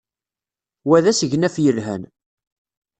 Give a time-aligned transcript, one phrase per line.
[0.87, 2.03] Wa d asegnaf yelhan.